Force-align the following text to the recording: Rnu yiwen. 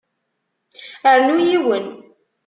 Rnu 1.15 1.35
yiwen. 1.47 1.85